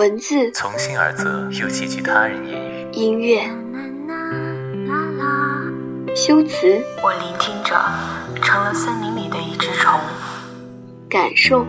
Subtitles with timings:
[0.00, 2.86] 文字从心而泽，又寄居他人言语。
[2.94, 3.42] 音乐
[6.16, 7.78] 修辞我聆听着，
[8.40, 10.00] 成了森林里的一只虫。
[11.06, 11.66] 感受，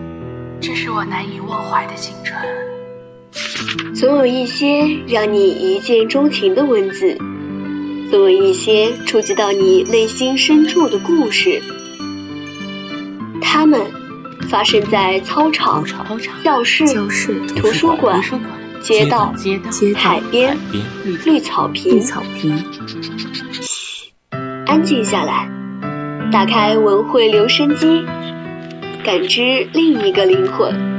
[0.62, 3.94] 这是我难以忘怀的青春。
[3.94, 7.18] 总有一些让你一见钟情的文字，
[8.10, 11.60] 总有一些触及到你内心深处的故事。
[13.42, 13.82] 它们
[14.52, 15.82] 发生在操场、
[16.44, 16.84] 教室、
[17.56, 18.22] 图书馆、
[18.82, 19.32] 街道、
[19.96, 20.54] 海边、
[21.24, 22.02] 绿草坪。
[22.02, 22.12] 嘘，
[24.66, 25.48] 安静下来，
[26.30, 28.04] 打开文汇留声机，
[29.02, 30.91] 感知另一个灵魂。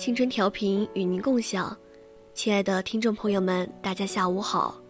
[0.00, 1.76] 青春调频与您共享，
[2.32, 4.80] 亲爱的听众朋友们，大家下午好。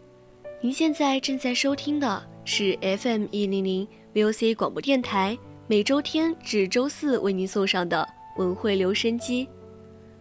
[0.61, 9.49] 您现在正在收听的是 FM 一零零 VOC 广播电台，每周天至周四为您送上的文汇留声机。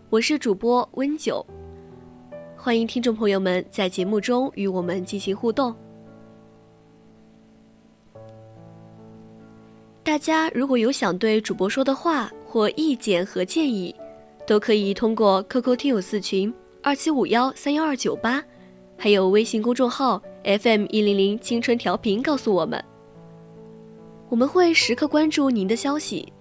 [0.09, 1.45] 我是主播温九，
[2.57, 5.71] 欢迎听众朋友们在节目中与我们进行互动。
[10.03, 13.93] 大家如果有想对主播说的话或意见和建议，
[14.49, 16.51] 都可以通过 QQ 听友四群
[16.81, 18.43] 二七五幺三幺二九八，
[18.97, 22.83] 还有微信公众号 FM 一零零青春调频告诉我们，
[24.27, 26.33] 我们会时刻关注您的消息。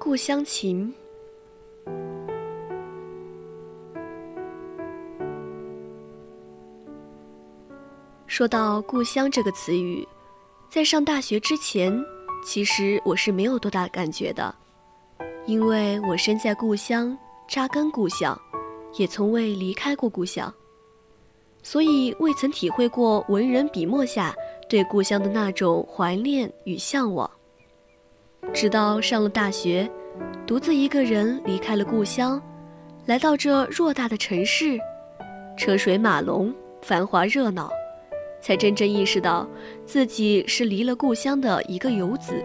[0.00, 0.92] 故乡情。
[8.34, 10.04] 说到故乡这个词语，
[10.68, 12.04] 在上大学之前，
[12.44, 14.52] 其实我是没有多大感觉的，
[15.46, 18.36] 因为我身在故乡，扎根故乡，
[18.94, 20.52] 也从未离开过故乡，
[21.62, 24.34] 所以未曾体会过文人笔墨下
[24.68, 27.30] 对故乡的那种怀念与向往。
[28.52, 29.88] 直到上了大学，
[30.44, 32.42] 独自一个人离开了故乡，
[33.06, 34.76] 来到这偌大的城市，
[35.56, 36.52] 车水马龙，
[36.82, 37.70] 繁华热闹。
[38.44, 39.48] 才真正意识到
[39.86, 42.44] 自己是离了故乡的一个游子。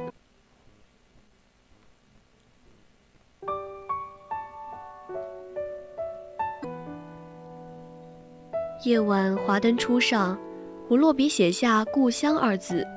[8.85, 10.39] 夜晚华灯初上，
[10.87, 12.87] 我落笔写下“故乡”二字，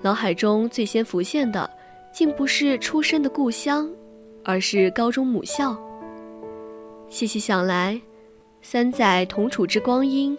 [0.00, 1.68] 脑海中最先浮现的，
[2.12, 3.90] 竟不是出生的故乡，
[4.44, 5.76] 而是高中母校。
[7.08, 8.00] 细细想来，
[8.60, 10.38] 三载同处之光阴。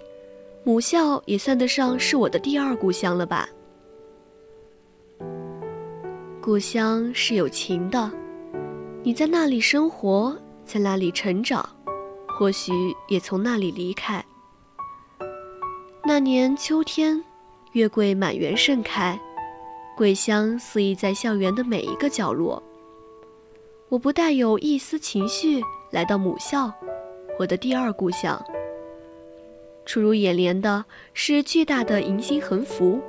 [0.65, 3.49] 母校也算得上是我的第二故乡了吧？
[6.41, 8.09] 故乡是有情的，
[9.03, 10.33] 你在那里生活，
[10.65, 11.67] 在那里成长，
[12.39, 12.71] 或许
[13.09, 14.23] 也从那里离开。
[16.05, 17.21] 那年秋天，
[17.73, 19.19] 月桂满园盛开，
[19.97, 22.63] 桂香肆意在校园的每一个角落。
[23.89, 26.71] 我不带有一丝情绪来到母校，
[27.37, 28.41] 我的第二故乡。
[29.85, 30.83] 出入眼帘的
[31.13, 33.01] 是巨大的银星横幅，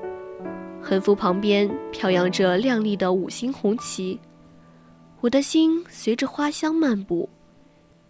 [0.82, 4.18] 横幅旁边飘扬着亮丽的五星红旗。
[5.20, 7.28] 我的心随着花香漫步，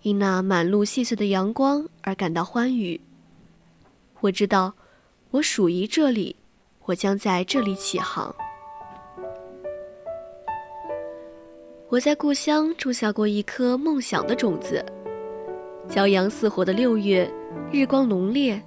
[0.03, 3.01] 因那满路细碎的阳光而感到欢愉。
[4.21, 4.73] 我知道，
[5.31, 6.35] 我属于这里，
[6.87, 8.35] 我将在这里起航。
[11.91, 14.85] 我在故乡种下过一颗梦想的种子。
[15.89, 17.31] 骄阳似火的六月。
[17.73, 18.61] 日光浓烈，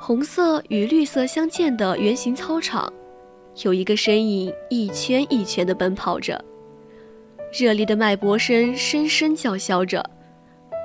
[0.00, 2.92] 红色与绿色相间的圆形操场，
[3.62, 6.42] 有一个身影一圈一圈地奔跑着，
[7.52, 10.04] 热烈的脉搏声声声叫嚣着，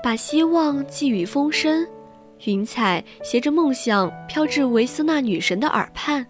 [0.04, 1.88] 把希望寄予风声。
[2.46, 6.26] 云彩携着梦想飘至维斯纳女神的耳畔，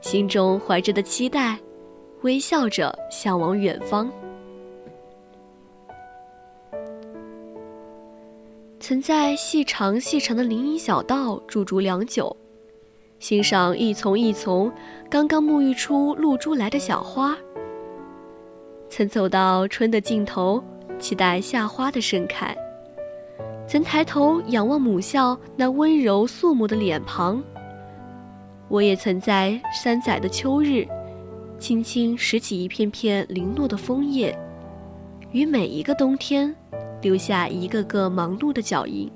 [0.00, 1.58] 心中怀着的期待，
[2.22, 4.10] 微笑着向往远方。
[8.86, 12.36] 曾在细长细长的林荫小道驻足良久，
[13.18, 14.70] 欣赏一丛一丛
[15.08, 17.34] 刚刚沐浴出露珠来的小花。
[18.90, 20.62] 曾走到春的尽头，
[20.98, 22.54] 期待夏花的盛开。
[23.66, 27.42] 曾抬头仰望母校那温柔肃穆的脸庞。
[28.68, 30.86] 我也曾在三载的秋日，
[31.58, 34.38] 轻轻拾起一片片零落的枫叶，
[35.32, 36.54] 于每一个冬天。
[37.04, 39.10] 留下一个个忙碌的脚印。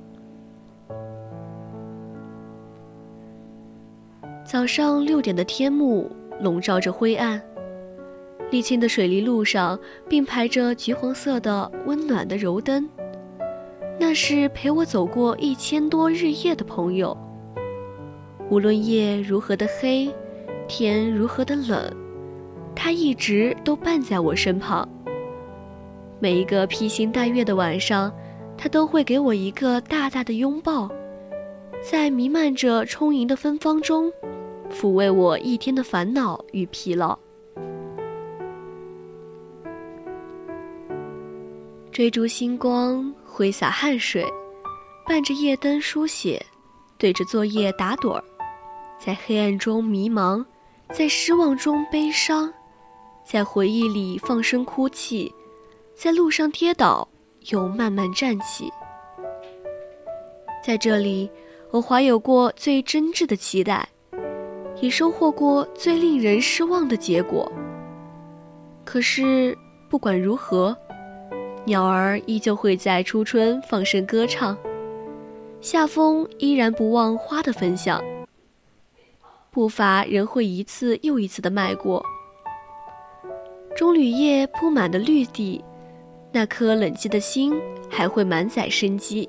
[4.44, 7.42] 早上六点的天幕笼罩着灰暗，
[8.50, 12.86] 沥青的水泥路上并排着橘黄色的温暖的柔灯，
[13.98, 17.16] 那是陪我走过一千多日夜的朋友。
[18.50, 20.14] 无论夜如何的黑，
[20.66, 21.90] 天如何的冷，
[22.74, 24.86] 他一直都伴在我身旁。
[26.20, 28.12] 每一个披星戴月的晚上，
[28.56, 30.90] 他都会给我一个大大的拥抱，
[31.80, 34.12] 在弥漫着充盈的芬芳中，
[34.68, 37.16] 抚慰我一天的烦恼与疲劳。
[41.92, 44.24] 追逐星光，挥洒汗水，
[45.06, 46.44] 伴着夜灯书写，
[46.96, 48.24] 对着作业打盹儿，
[48.98, 50.44] 在黑暗中迷茫，
[50.92, 52.52] 在失望中悲伤，
[53.24, 55.32] 在回忆里放声哭泣。
[56.00, 57.08] 在路上跌倒，
[57.50, 58.72] 又慢慢站起。
[60.64, 61.28] 在这里，
[61.72, 63.88] 我怀有过最真挚的期待，
[64.80, 67.50] 也收获过最令人失望的结果。
[68.84, 69.58] 可是，
[69.88, 70.76] 不管如何，
[71.64, 74.56] 鸟儿依旧会在初春放声歌唱，
[75.60, 78.00] 夏风依然不忘花的分享，
[79.50, 82.00] 步伐仍会一次又一次的迈过
[83.76, 85.60] 棕榈叶铺满的绿地。
[86.32, 87.52] 那颗冷寂的心
[87.88, 89.28] 还会满载生机。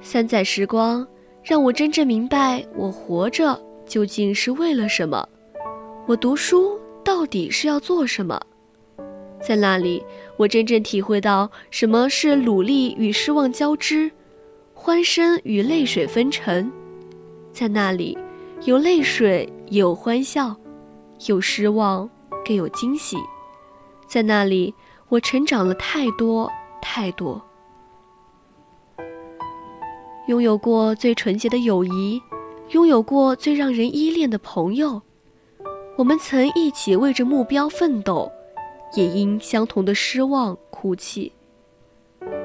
[0.00, 1.06] 三载时光
[1.42, 5.28] 让我真正明白，我活着究竟是为了什么？
[6.06, 8.40] 我读书到底是要做什么？
[9.40, 10.04] 在那里，
[10.36, 14.10] 我真正体会到什么是努力与失望交织，
[14.74, 16.70] 欢声与泪水分成。
[17.52, 18.18] 在那里，
[18.64, 20.54] 有泪水，也有欢笑；
[21.26, 22.08] 有失望，
[22.44, 23.16] 更有惊喜。
[24.12, 24.74] 在那里，
[25.08, 27.40] 我成长了太多太多，
[30.26, 32.20] 拥有过最纯洁的友谊，
[32.72, 35.00] 拥有过最让人依恋的朋友。
[35.96, 38.30] 我们曾一起为着目标奋斗，
[38.94, 41.32] 也因相同的失望哭泣，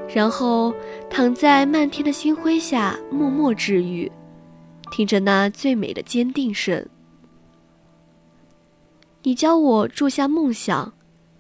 [0.08, 0.74] 然后
[1.10, 4.10] 躺在漫天的星辉下默默治愈，
[4.90, 6.88] 听着那最美的坚定声。
[9.24, 10.94] 你教我住下梦想。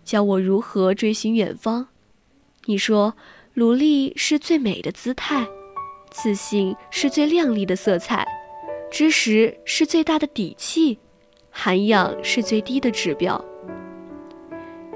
[0.08, 1.90] 教我如何追寻远方。
[2.64, 3.14] 你说，
[3.56, 5.46] 努力是最美的姿态，
[6.10, 8.26] 自信是最亮丽的色彩，
[8.90, 10.98] 知识是最大的底气，
[11.50, 13.44] 涵养是最低的指标。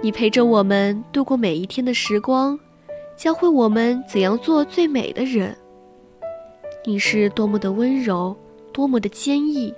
[0.02, 2.58] 你陪着我们度过每一天的时光，
[3.18, 5.54] 教会我们怎样做最美的人。
[6.86, 8.34] 你是多么的温柔，
[8.72, 9.74] 多么的坚毅。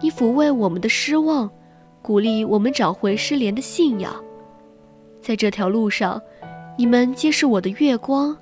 [0.00, 1.50] 你抚慰我们的失望，
[2.00, 4.24] 鼓励我们找回失联的信仰。
[5.28, 6.18] 在这条路上，
[6.78, 8.34] 你们皆是我的月光，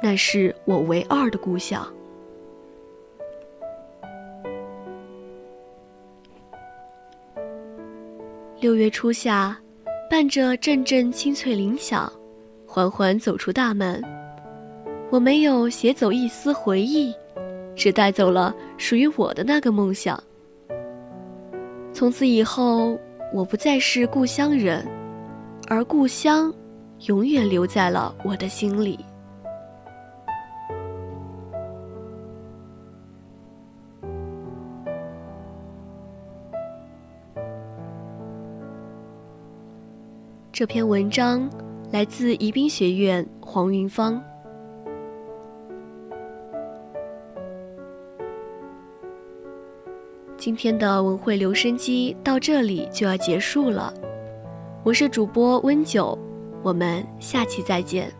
[0.00, 1.84] 那是我唯二的故乡。
[8.60, 9.58] 六月初夏，
[10.08, 12.08] 伴着阵阵清脆铃响，
[12.68, 14.00] 缓缓走出大门。
[15.10, 17.12] 我没有携走一丝回忆，
[17.74, 20.22] 只带走了属于我的那个梦想。
[21.92, 22.96] 从此以后，
[23.34, 24.86] 我不再是故乡人。
[25.74, 26.52] 而故乡，
[27.06, 28.98] 永远留在了我的心里。
[40.52, 41.48] 这篇文章
[41.90, 44.22] 来自宜宾学院黄云芳。
[50.36, 53.90] 今天的文汇留声机到这里就要结束了。
[54.84, 56.18] 我是主播温九，
[56.60, 58.12] 我们下期再见。